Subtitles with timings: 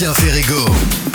[0.00, 1.09] Sébastien Ferrego.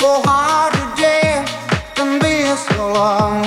[0.00, 1.50] So hard to dance
[1.94, 3.39] than be so long.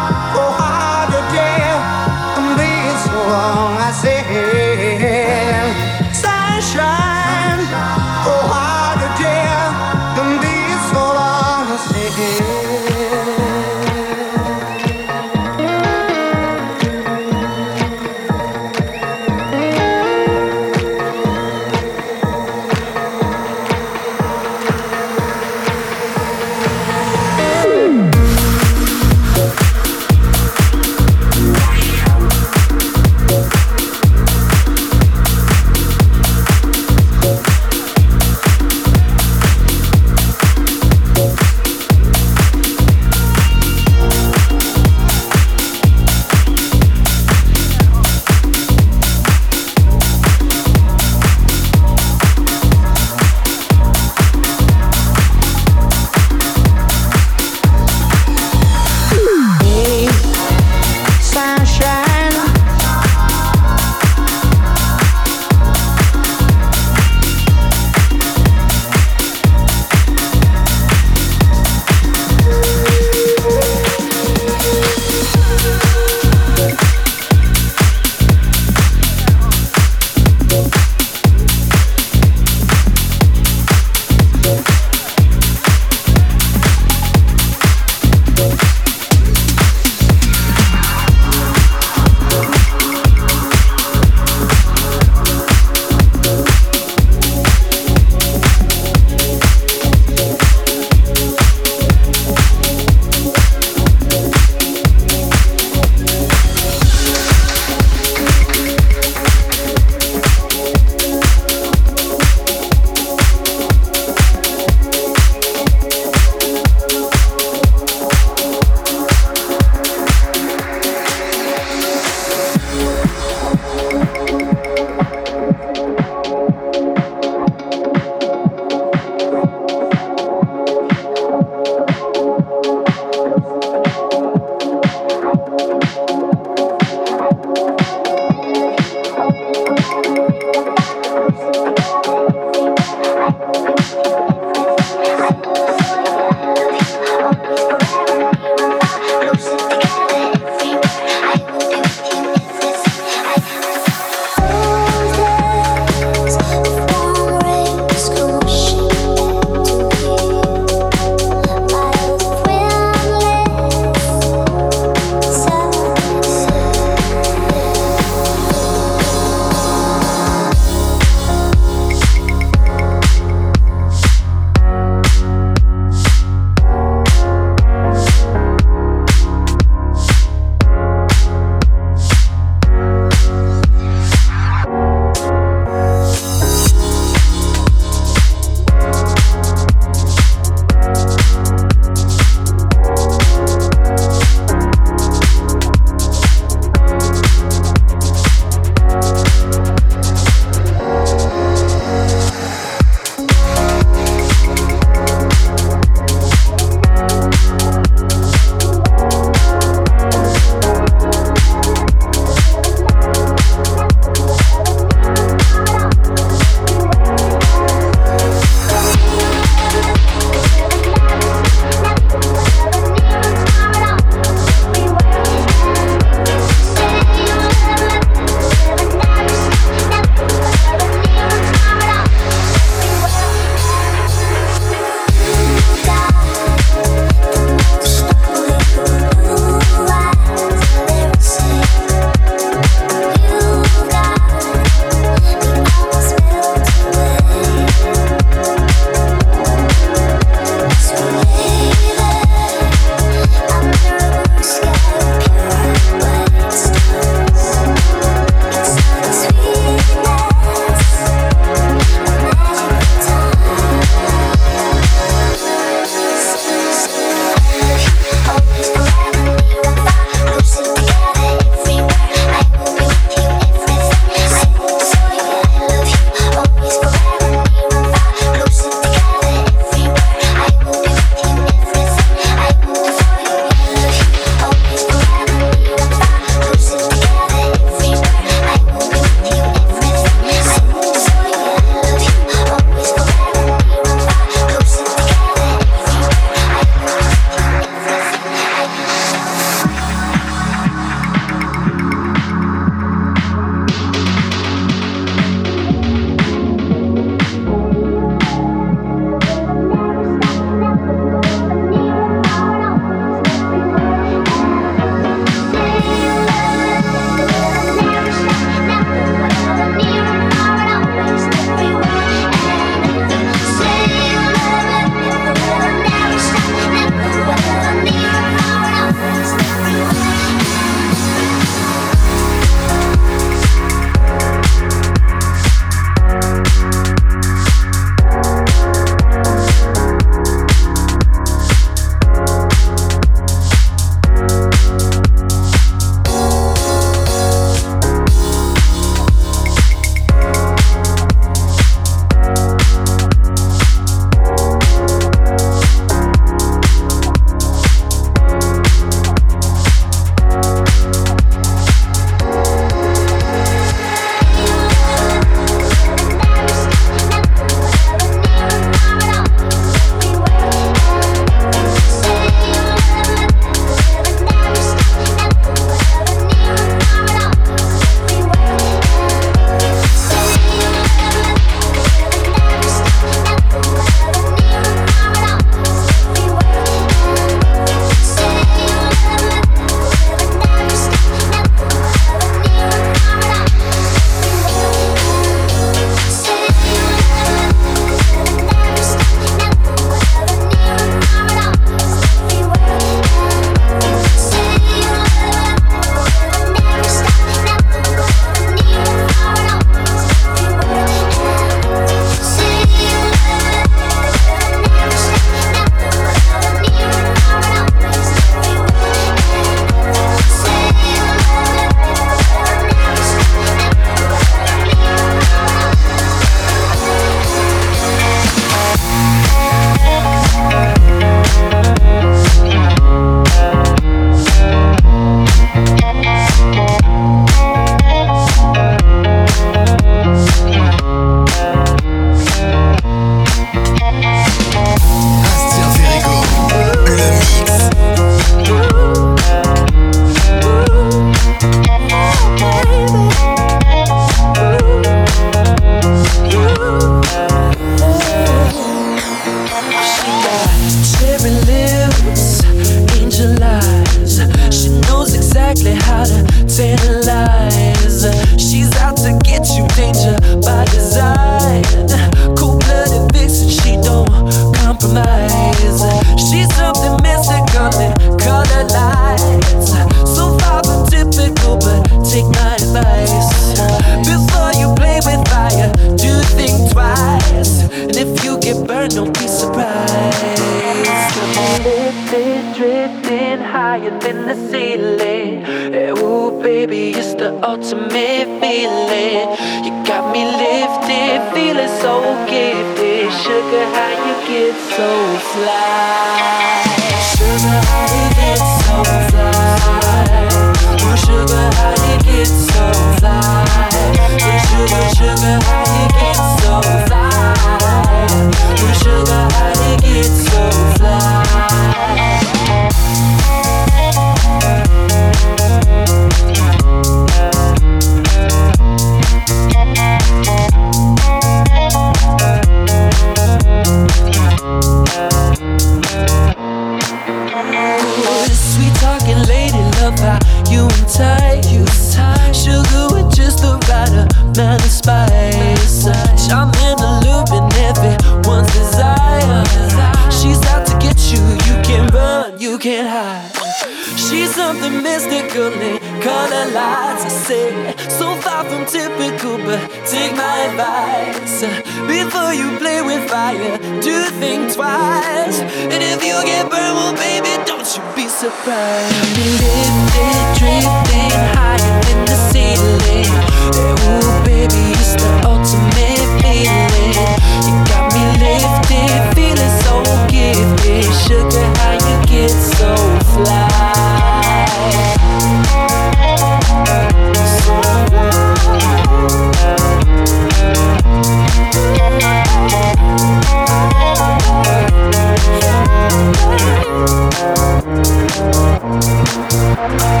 [599.61, 600.00] Bye.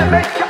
[0.00, 0.49] to make you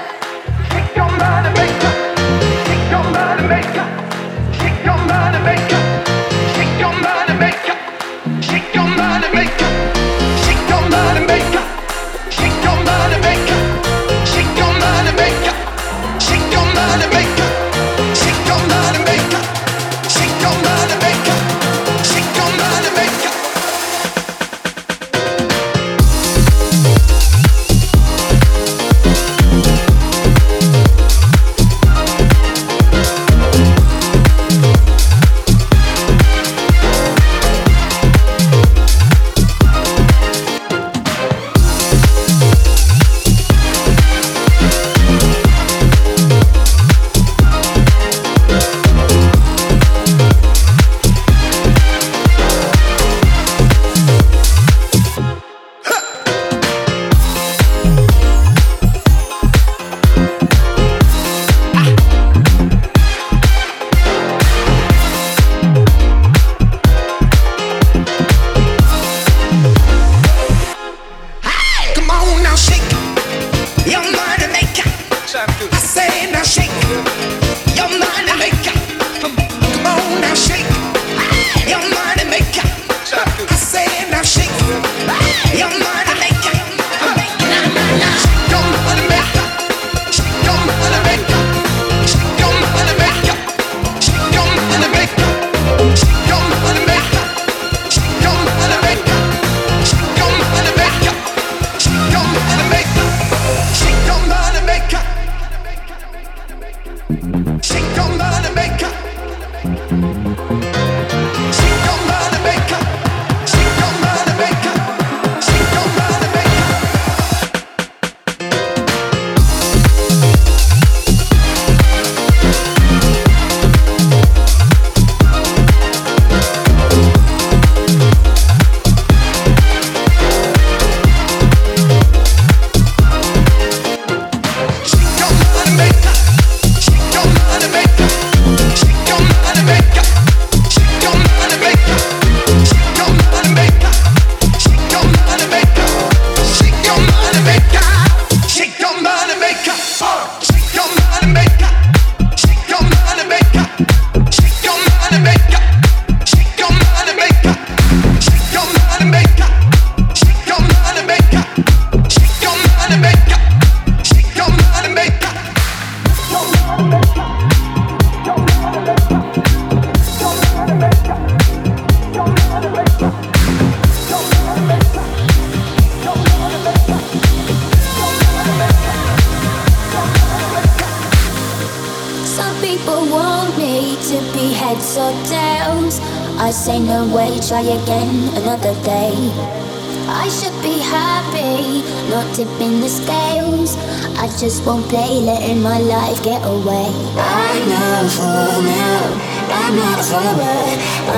[200.11, 200.67] Follower.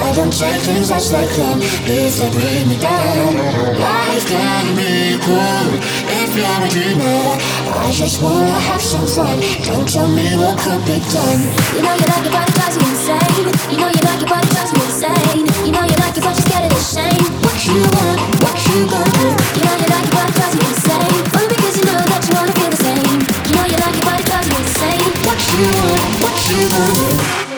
[0.04, 3.32] I don't take things as they come if they bring me down.
[3.80, 5.80] Life can be cool
[6.20, 7.40] if you're a dreamer.
[7.72, 9.40] I just wanna have some fun.
[9.64, 11.40] Don't tell me what could be done.
[11.72, 13.48] You know you like it, but it drives you insane.
[13.72, 15.40] You know you like it, but drives me insane.
[15.64, 17.24] You know you like it, but you're scared of the shame.
[17.48, 19.28] What you want, what you gonna do?
[19.56, 21.16] You know you like it, but it drives me insane.
[21.32, 23.24] Only because you know that you wanna feel the same.
[23.48, 25.00] You know you like it, but it drives me insane.
[25.24, 27.51] What you want, what you gonna do?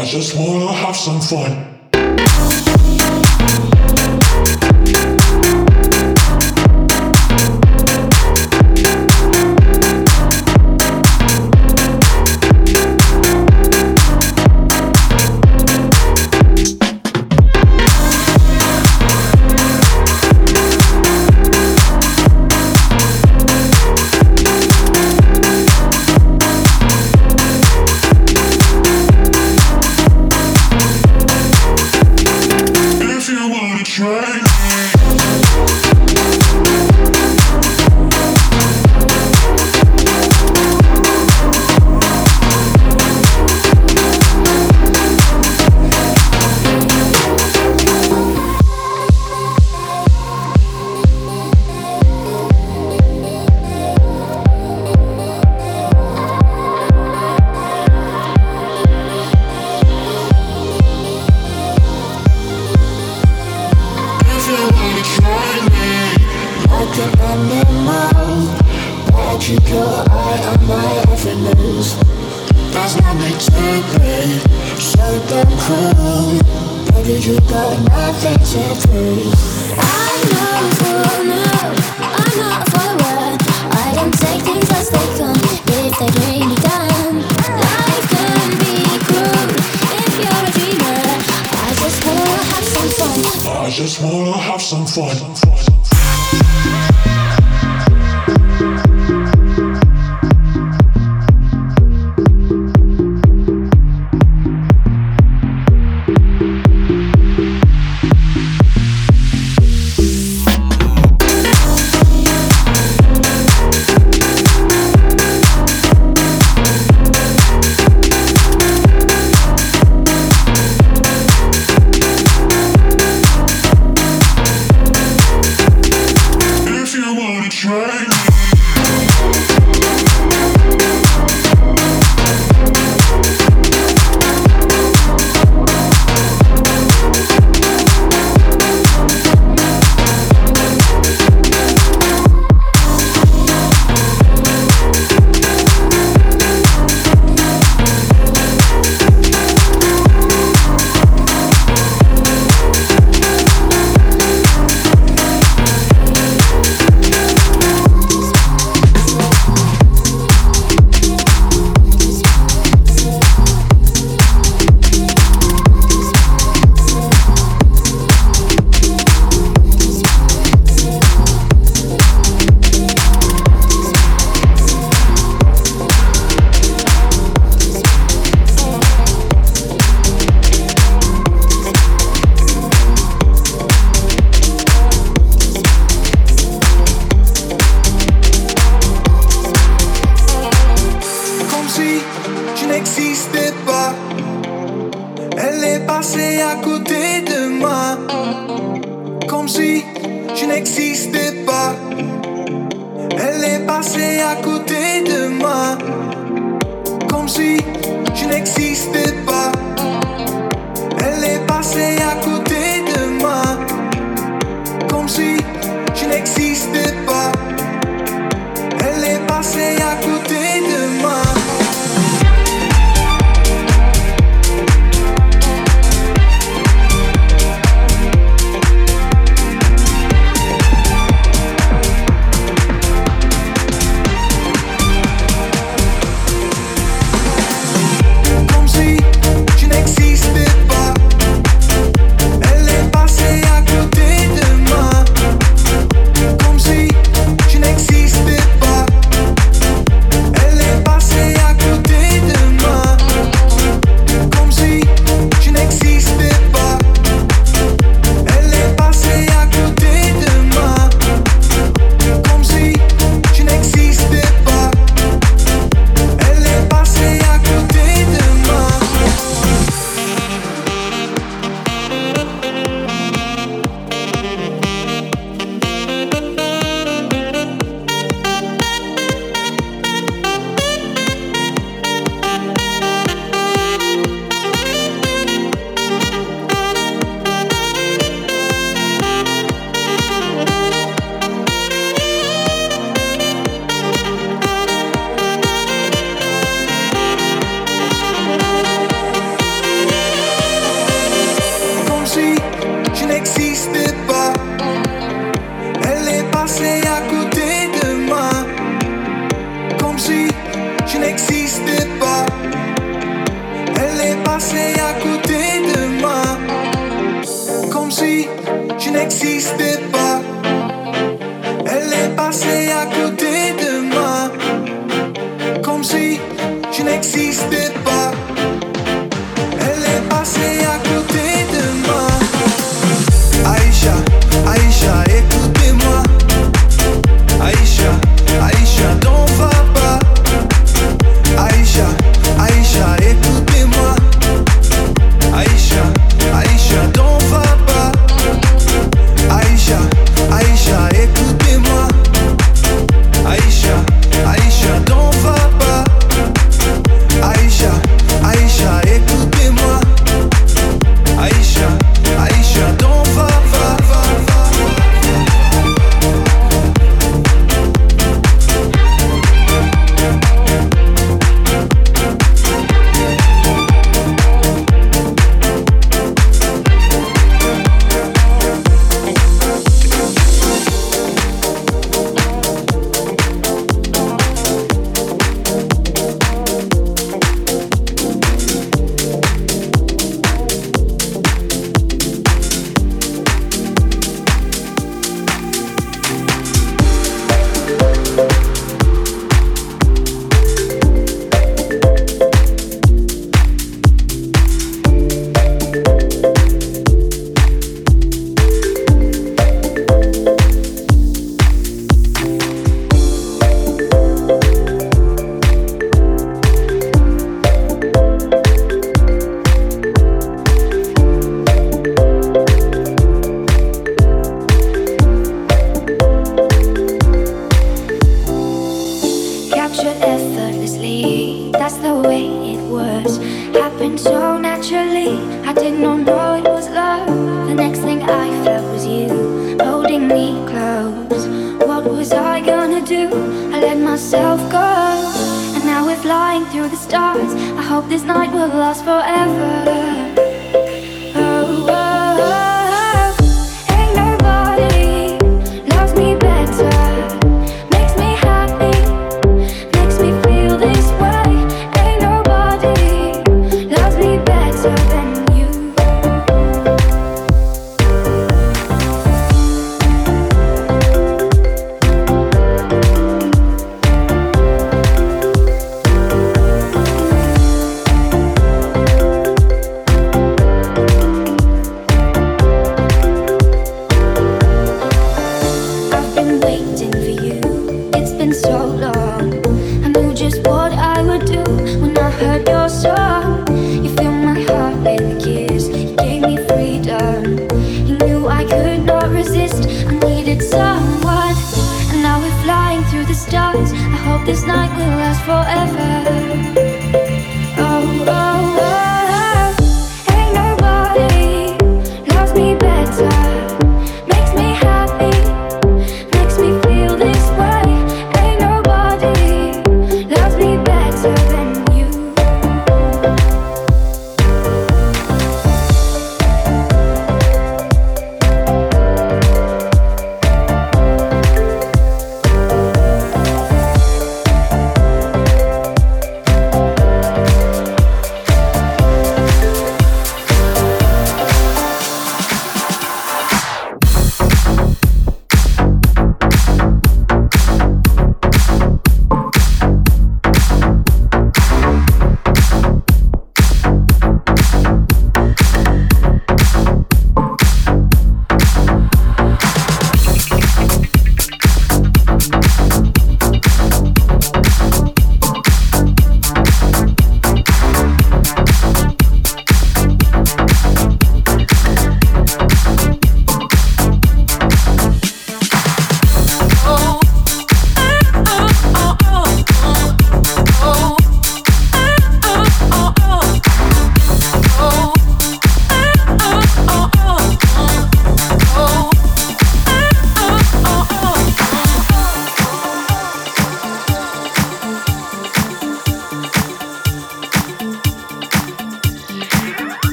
[0.00, 1.79] I just wanna have some fun.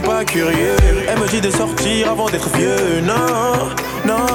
[0.00, 0.76] Pas curieux.
[1.08, 3.00] Elle me dit de sortir avant d'être vieux.
[3.02, 3.68] Non,
[4.06, 4.26] non.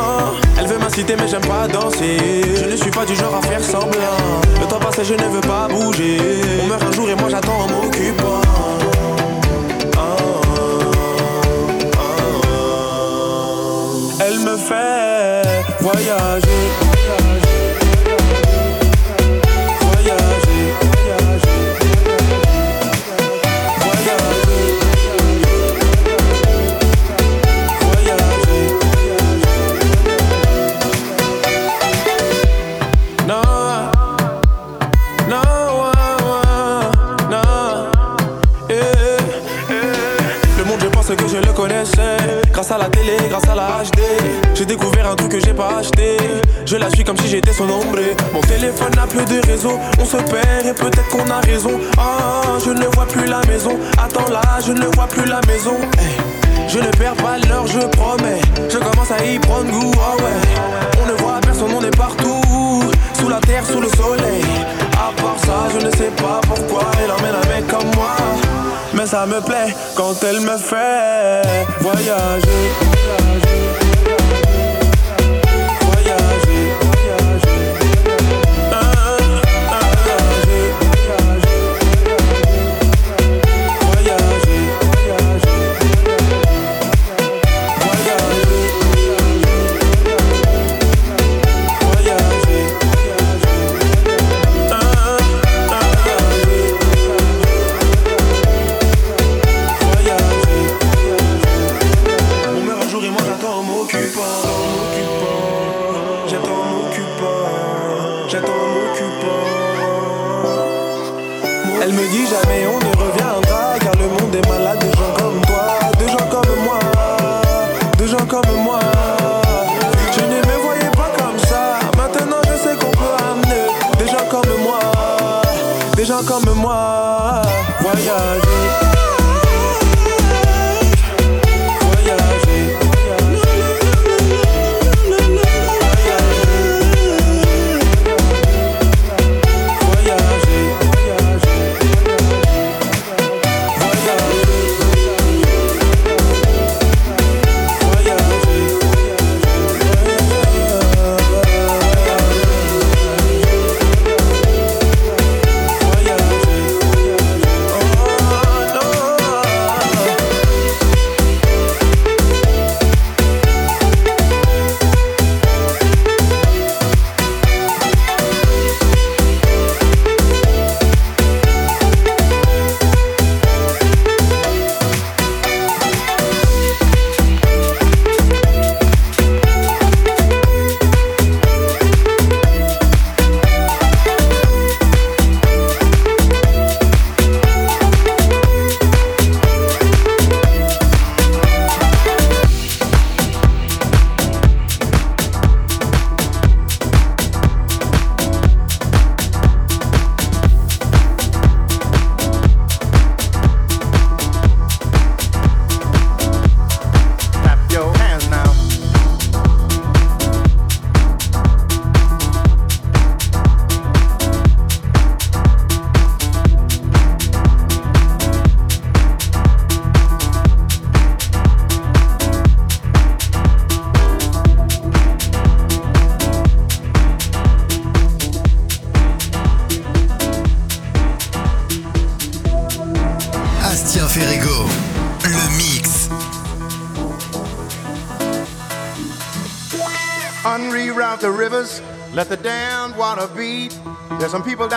[0.58, 2.18] Elle veut m'inciter, mais j'aime pas danser.
[2.56, 4.20] Je ne suis pas du genre à faire semblant.
[4.60, 6.18] Le temps passé, je ne veux pas bouger.
[6.64, 8.42] On meurt un jour et moi j'attends en m'occupant.
[14.22, 16.89] Elle me fait voyager.
[42.70, 44.00] Grâce à la télé, grâce à la HD
[44.54, 46.18] J'ai découvert un truc que j'ai pas acheté.
[46.68, 47.98] Je la suis comme si j'étais son ombre.
[48.32, 49.80] Mon téléphone n'a plus de réseau.
[50.00, 51.80] On se perd et peut-être qu'on a raison.
[51.98, 53.76] Ah, je ne vois plus la maison.
[53.98, 55.78] Attends là, je ne vois plus la maison.
[56.68, 58.42] Je ne perds pas l'heure, je promets.
[58.70, 61.02] Je commence à y prendre goût, oh ouais.
[61.02, 62.84] On ne voit personne, on est partout.
[63.14, 64.46] Sous la terre, sous le soleil.
[64.94, 68.16] À part ça, je ne sais pas pourquoi Elle emmène un mec comme moi
[68.94, 72.70] mais ça me plaît quand elle me fait voyager.
[73.20, 73.49] Bastien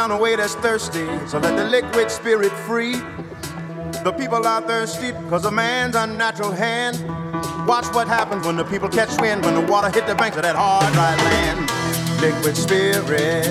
[0.08, 2.94] down the way that's thirsty, so let the liquid spirit free.
[4.02, 6.96] The people are thirsty because of man's unnatural hand.
[7.68, 10.42] Watch what happens when the people catch wind, when the water hit the banks of
[10.42, 11.70] that hard, dry land.
[12.20, 13.46] Liquid spirit,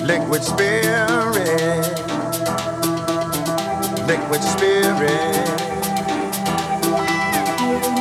[0.00, 1.84] liquid spirit,
[4.08, 5.36] liquid spirit,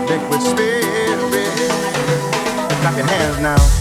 [0.08, 1.72] liquid spirit.
[2.80, 3.81] Clap your hands now.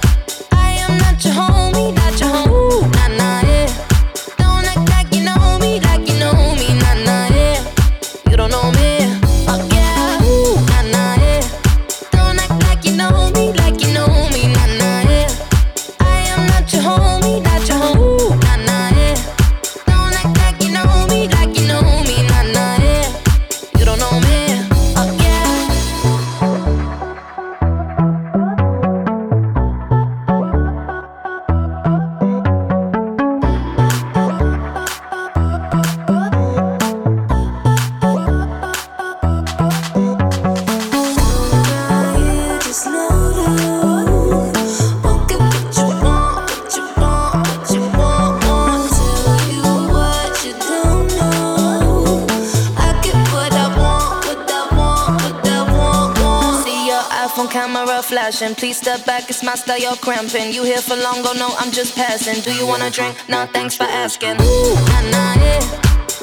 [59.67, 60.53] It's you're cramping.
[60.53, 62.41] You here for long, go no, I'm just passing.
[62.41, 63.17] Do you wanna drink?
[63.27, 64.41] Nah, thanks for asking.
[64.41, 65.81] Ooh, nah, nah, yeah.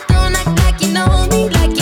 [0.08, 1.77] Don't act like you know me, like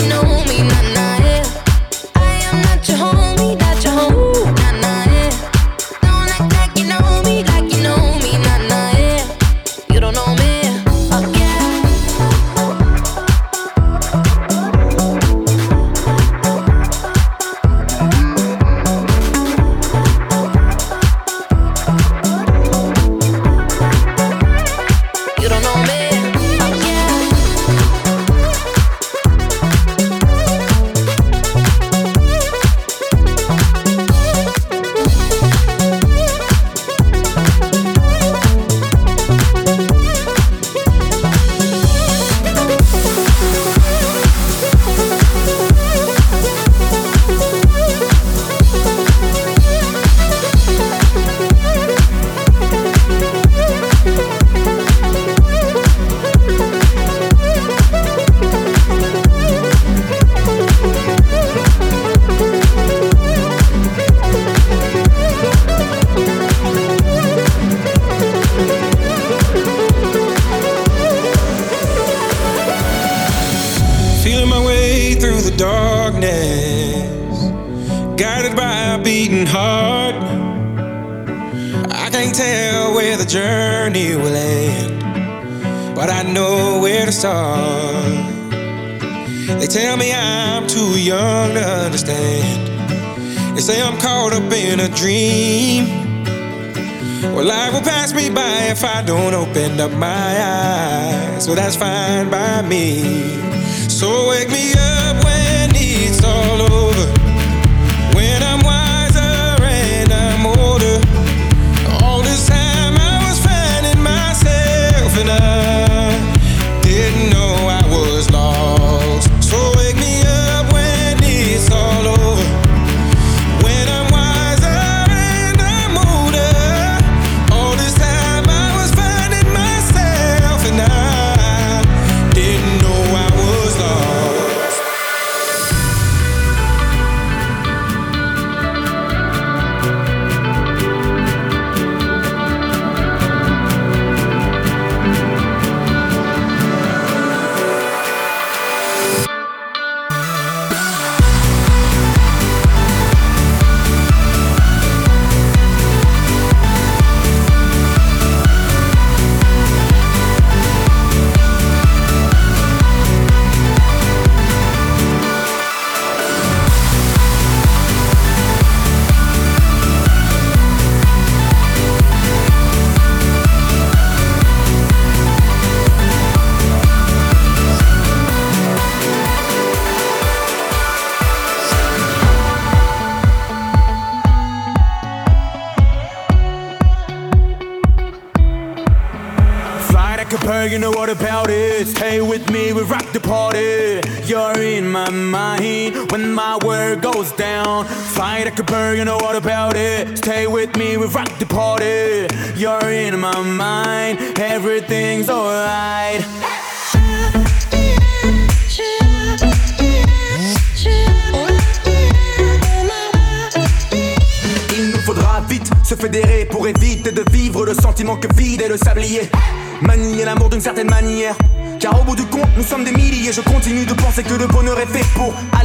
[25.69, 25.96] oh man.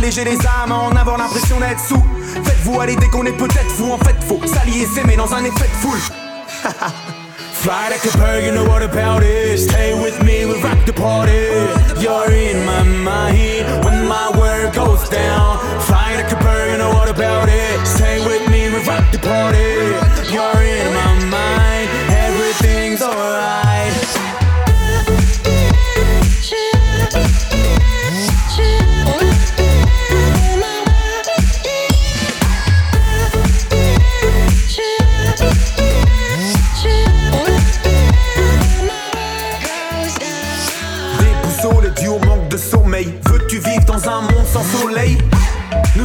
[0.03, 2.03] Alléger les âmes, en avoir l'impression d'être sous.
[2.43, 3.93] Faites-vous à l'idée qu'on est peut-être fou.
[3.93, 5.99] En fait, faut s'allier, s'aimer dans un effet de foule.
[7.63, 9.59] Fly like a you know what about it?
[9.59, 11.47] Stay with me, we rock the party.
[12.03, 15.61] You're in my mind when my word goes down.
[15.83, 17.87] Fly like a you know what about it?
[17.87, 19.71] Stay with me, we rock the party.
[20.35, 21.62] You're in my mind,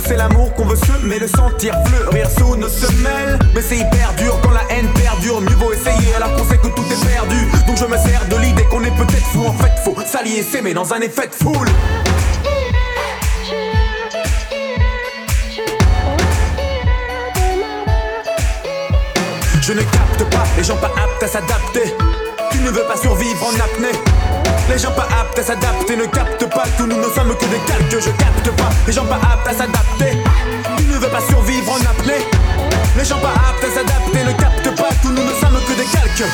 [0.06, 3.38] C'est l'amour qu'on veut semer, le sentir fleurir sous nos semelles.
[3.54, 5.42] Mais c'est hyper dur quand la haine perdure.
[5.42, 7.36] Mieux vaut essayer alors qu'on sait que tout est perdu.
[7.68, 9.46] Donc je me sers de l'idée qu'on est peut-être fou.
[9.46, 11.68] En fait, faut s'allier, s'aimer dans un effet de foule.
[19.62, 21.94] Je ne capte pas les gens pas aptes à s'adapter.
[22.68, 23.98] Ne veux pas survivre en apnée.
[24.70, 27.62] Les gens pas aptes à s'adapter ne captent pas que nous ne sommes que des
[27.66, 28.04] calques.
[28.04, 30.18] Je capte pas les gens pas aptes à s'adapter.
[30.86, 32.28] Ne veux pas survivre en apnée.
[32.98, 35.88] Les gens pas aptes à s'adapter ne captent pas que nous ne sommes que des
[35.96, 36.30] calques.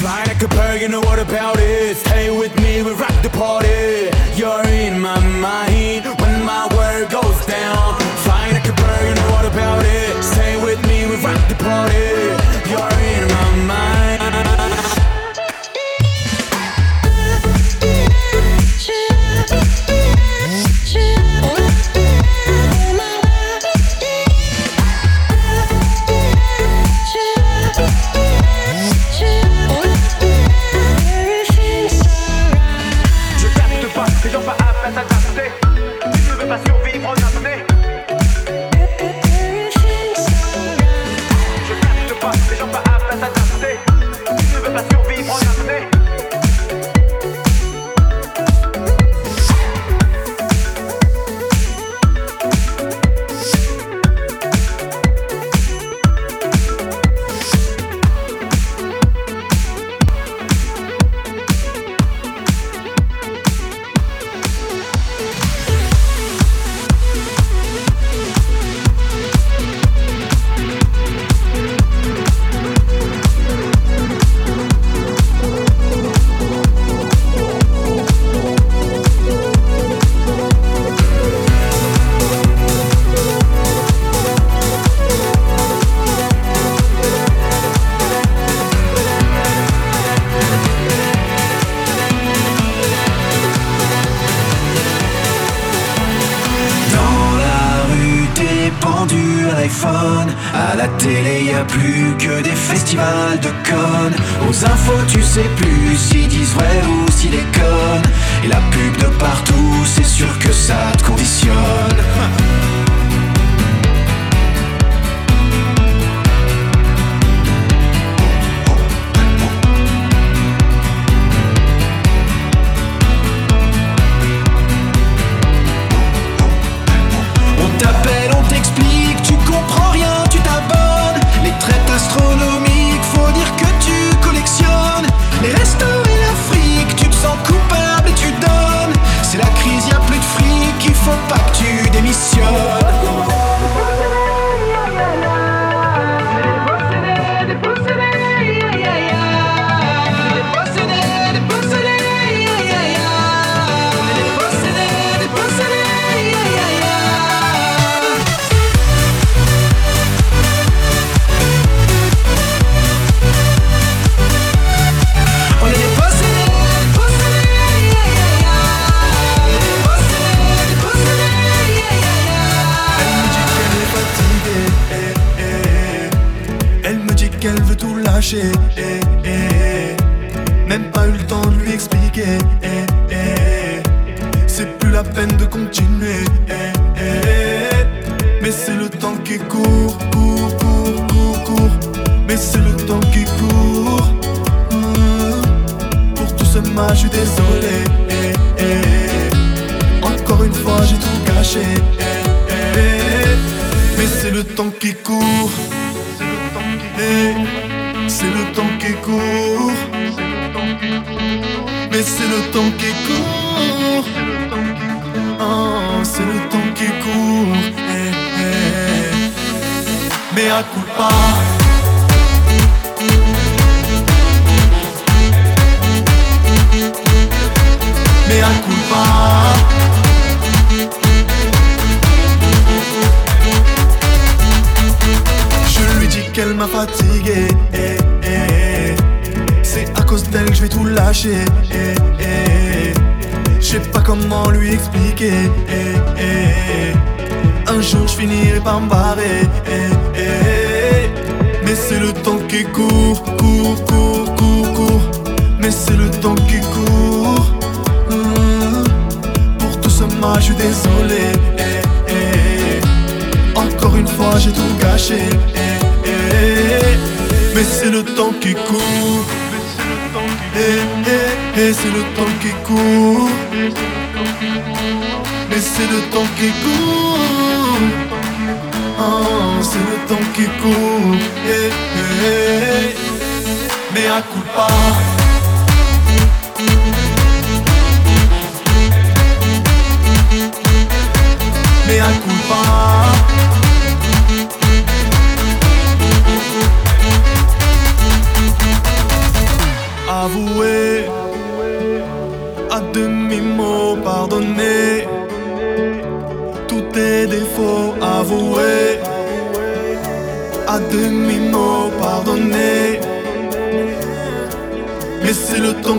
[0.00, 1.96] Fly like a bird, you know what about it?
[1.98, 4.10] Stay with me, we rock the party.
[4.34, 7.94] You're in my mind when my word goes down.
[8.26, 10.24] Fly like a bird, you know what about it?
[10.24, 12.34] Stay with me, we rock the party.
[12.68, 13.95] You're in my mind.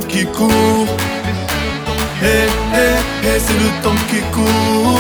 [0.08, 0.88] qui court.
[2.22, 5.00] Eh, eh, eh, c'est le temps qui court.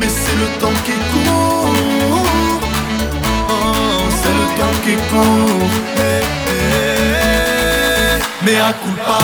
[0.00, 1.72] Mais c'est le temps qui court.
[3.48, 3.54] Oh,
[4.20, 5.70] c'est le temps qui court.
[5.96, 9.18] Eh, eh, mais à coup pas.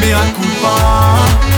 [0.00, 1.49] Mais à coup pas.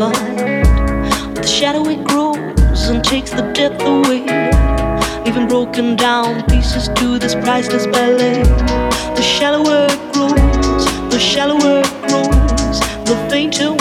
[0.00, 0.64] blind.
[1.36, 4.22] The shadow it grows and takes the depth away.
[5.24, 8.42] Leaving broken down pieces to this priceless ballet.
[9.18, 13.79] The shallower it grows, the shallower it grows, the fainter